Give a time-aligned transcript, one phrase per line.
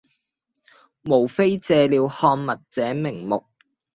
[1.03, 3.45] 無非借了看脈這名目，